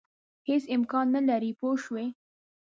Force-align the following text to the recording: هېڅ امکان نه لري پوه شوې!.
هېڅ 0.49 0.63
امکان 0.75 1.05
نه 1.15 1.21
لري 1.29 1.51
پوه 1.59 1.75
شوې!. 1.83 2.05